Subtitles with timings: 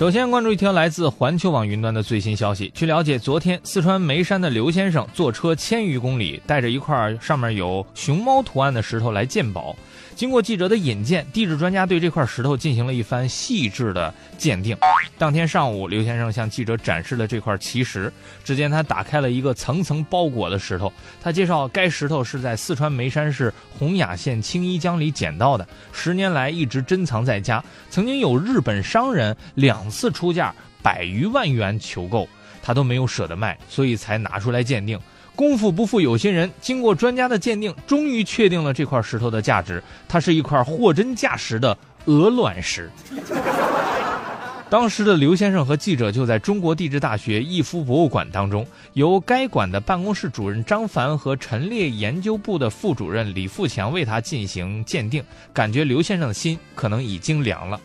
[0.00, 2.72] 首先关注一条来自环球网云端的最新消息。
[2.74, 9.76] 据了解，昨天四川眉山的刘先生坐车千余公里，带着一块上面有熊猫图案的石头来鉴宝。
[10.16, 14.76] 经过记者的引荐，地质专家对这块石头进行了一番细致的鉴定。
[15.16, 18.12] 当天上午，刘先生向记者展示了这块奇石。
[18.44, 20.92] 只见他打开了一个层层包裹的石头。
[21.22, 27.62] 他介绍，该石头是在四川眉山市洪雅县青衣江里捡到的，十年来一直珍藏在家。
[27.90, 32.28] 曾经有日本商人两次出价百余万元求购，
[32.62, 34.98] 他都没有舍得卖，所以才拿出来鉴定。
[35.36, 39.82] 功夫不负有心人，经过专家的鉴定，终于确定了这块石头的价值。
[40.06, 42.90] 它是一块货真价实的鹅卵石。
[44.68, 57.80] 当时的刘先生和记者就在中国地质大学逸夫博物馆当中，由该馆的办公室主任张凡和陈列研究部的副主任李富强为他进行鉴定，感觉刘先生的心可能已经凉了。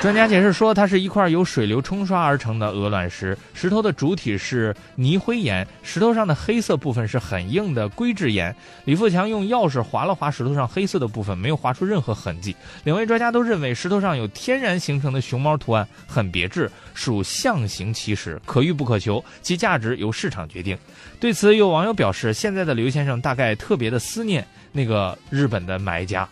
[0.00, 8.54] 专家解释说，它是一块由水流冲刷而成的鹅卵石，石头的主体是泥灰岩，石头上的黑色部分是很硬的硅质岩。
[8.86, 12.56] 李富强用钥匙划了划石头上黑色的部分，没有划出任何痕迹。
[12.82, 20.76] 两位专家都认为石头上有天然形成的熊猫图案，很别致，属象形奇石，可遇不可求，其价值由市场决定。
[21.20, 26.26] 对此，有网友表示，现在的刘先生大概特别的思念那个日本的买家。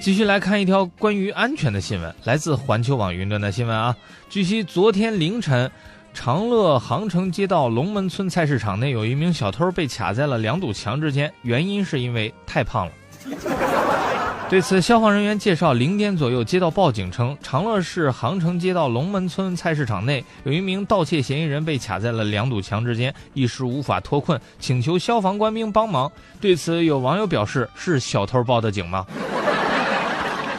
[0.00, 3.94] 继续来看一条关于安全的新闻，来自环球网云端的新闻啊。
[4.30, 5.70] 据悉，昨天凌晨，
[6.14, 12.92] 长乐杭城街道龙门村菜市场内有一名小偷被卡在了两堵墙之间，原因是因为太胖了。
[14.48, 26.10] 对此，消防人员介绍，零点左右接到报警称，长乐市杭城街道龙门村菜市场内有一名盗窃嫌疑人被卡在了两堵墙之间，一时无法脱困，请求消防官兵帮忙。
[26.40, 29.06] 对此，有网友表示：“是小偷报的警吗？”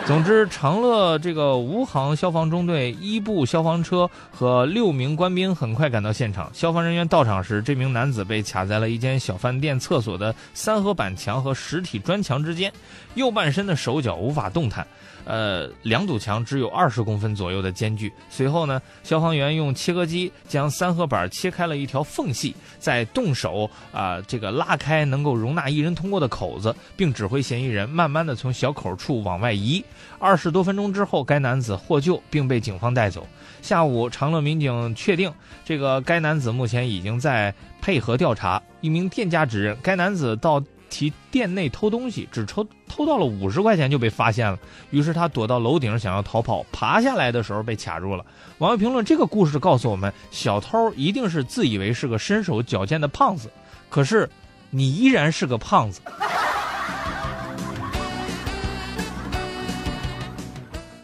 [0.07, 6.51] 总之，长乐这个吴杭消防中队一部消防车和六名官兵很快赶到现场。
[6.53, 12.73] 消防人员到场时，这名男子被卡在了一间小饭店厕所的三合板墙和实体砖墙之间，
[13.13, 14.85] 右半身的手脚无法动弹。
[15.23, 18.11] 呃，两堵墙只有二十公分左右的间距。
[18.27, 29.81] 随后呢，消防员用切割机将三合板切开了一条缝隙，再动手啊，这个拉开能够容纳一人通过的口子，并指挥嫌疑人慢慢的从小口处往外移。
[30.19, 33.27] 二十多分钟之后，该男子获救并被警方带走。
[33.61, 38.61] 下午，长乐民警确定，这个该男子目前已经在配合调查。
[38.81, 40.61] 一名店家指认，该男子到。
[40.93, 44.59] 其店内偷东西，只偷偷到了五十块钱就被发现了。
[44.89, 48.25] 于是他躲到楼顶想要逃跑，爬下来的时候被卡住了。
[48.57, 53.49] 网友评论：这个故事告诉我们，小偷一定是自以为是个身手矫健的胖子，
[53.89, 54.29] 可是
[54.69, 56.01] 你依然是个胖子。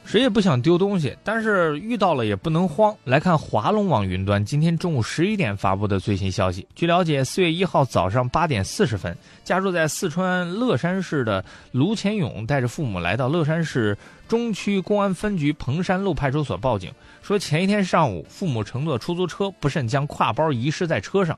[0.07, 2.95] 谁也不想丢东西，但是遇到了也不能慌。
[3.03, 6.65] 来看华龙网云端今天中午十一点发布的最新消息。
[6.73, 9.13] 据了解，四月一号早上八点四十分，
[9.43, 13.97] 家住在四川乐山市的卢前勇带着父母来到乐山市
[14.29, 16.89] 中区公安分局彭山路派出所报警，
[17.21, 21.37] 说前一天上午父母乘坐出租车不慎将挎包遗失在车上。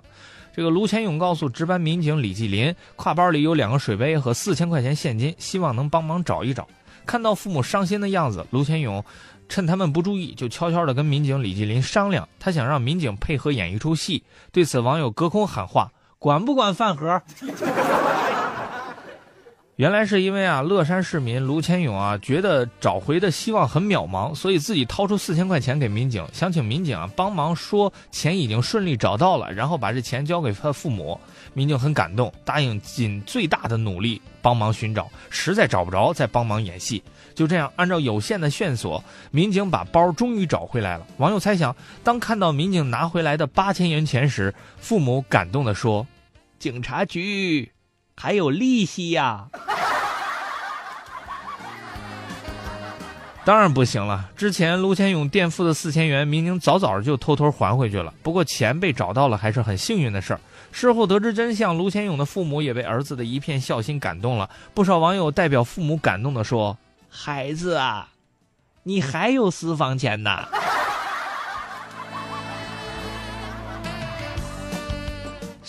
[0.55, 6.67] 这个卢前勇告诉值班民警李继林，挎包里有两个水杯和四千块钱现金，希望能帮忙找一找。
[7.09, 9.03] 看到父母伤心的样子，卢前勇
[9.47, 14.23] 趁他们不注意，就悄悄地跟民警李继林商量，他想让民警配合演一出戏。
[14.51, 17.19] 对此，网友隔空喊话：“管不管饭盒？”
[19.79, 31.17] 原来是因为啊，乐山市民卢千勇啊，觉得找回的希望很渺茫，所以自己掏出四千块钱给民警，想请民警啊帮忙说钱已经顺利找到了，然后把这钱交给他父母。
[31.53, 37.01] 民警很感动，答应尽最大的努力帮忙寻找，实在找不着再帮忙演戏。
[37.33, 39.01] 就这样，按照有限的线索，
[39.31, 41.07] 民警把包终于找回来了。
[41.19, 41.73] 网友猜想，
[42.03, 46.05] 当看到民警拿回来的八千元钱时，父母感动地说
[46.59, 47.71] ：“警察局
[48.19, 49.47] 还有利息呀。”
[53.45, 54.29] 当然不行了。
[54.35, 58.13] 之前卢千勇垫付的四千元，民警早早就偷偷还回去了。
[58.21, 60.39] 不过钱被找到了，还是很幸运的事儿。
[60.71, 64.47] 事后得知真相，卢千勇的父母也被儿子的一片孝心感动了。
[64.75, 66.77] 不少网友代表父母感动的说
[67.09, 68.09] ：“孩子啊，
[68.83, 70.47] 你还有私房钱呐！”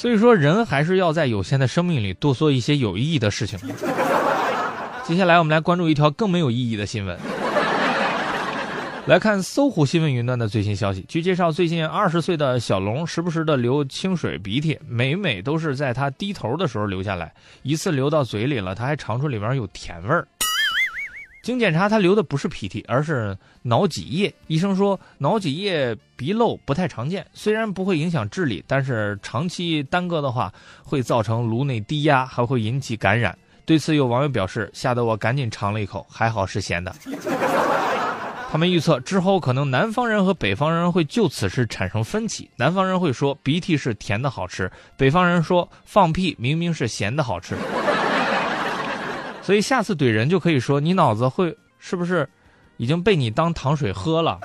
[0.01, 3.59] 所以说，人还是要在有限的生命里多做一些有意义的事情。
[5.05, 7.19] 接下来，我们来关注一条更没有意义的新闻。
[9.05, 11.05] 来看搜狐新闻云端的最新消息。
[11.07, 17.31] 据介绍，最近二十岁的小龙时不时的流清水鼻涕，每每都是在他低头的时候流下来。
[17.63, 20.27] 一次流到嘴里了，他还尝出里面有甜味儿。
[21.43, 24.33] 经检查，他流的不是鼻涕，而是脑脊液。
[24.47, 30.53] 医生说，脑脊液鼻漏不太常见，虽然不会影响智力，但是长期耽搁的话，
[30.85, 33.37] 会造成颅内低压，还会引起感染。
[33.65, 36.95] 对此，有网友表示，吓得我赶紧尝了一口，还好是咸的。
[38.53, 42.51] 他们预测之后，可能南方人和北方人会就此事产生分歧。
[42.57, 47.55] 南方人会说鼻涕是甜的好吃，北方人说放屁明明是咸的好吃。
[49.43, 52.29] 所以下次怼人就可以说你脑子会是不是
[52.77, 54.39] 已经被你当糖水喝了？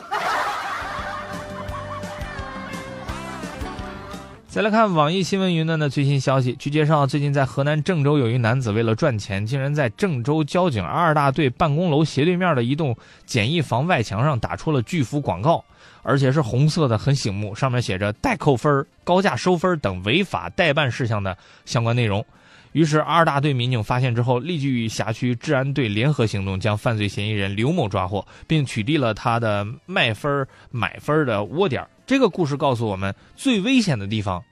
[4.47, 6.53] 再来看网易新闻云端的最新消息。
[6.53, 12.95] 据介绍，最近在河南郑州，有一男子为了赚钱，竟然在郑州交警二大队办公楼斜对面的一栋
[13.25, 15.61] 简易房外墙上打出了巨幅广告，
[16.03, 22.25] 而且是红色的，很醒目，上面写着“代扣分、高价收分等违法代办事项”的相关内容。
[22.75, 31.87] 于是二大队民警发现之后，立即与辖区治安队联合行动，将犯罪嫌疑人刘某抓获，并取缔了他的卖分、买分的窝点。
[32.05, 34.43] 这个故事告诉我们，最危险的地方，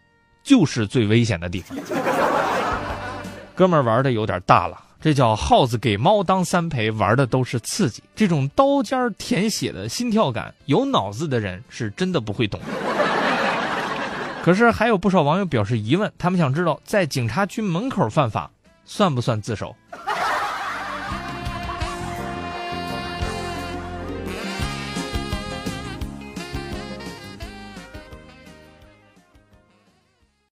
[0.42, 1.78] 就是最危险的地方。
[3.54, 8.02] 哥们儿玩的有点大了，这叫耗子给猫当三陪，玩的都是刺激。
[8.16, 12.58] 这种刀尖舔血的心跳感，有脑子的人是真的不会懂。
[14.44, 18.52] 可是还有不少网友表示疑问，他们想知道，在警察局门口犯法，
[18.84, 19.74] 算不算自首？